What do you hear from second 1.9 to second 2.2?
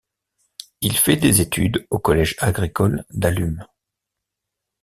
au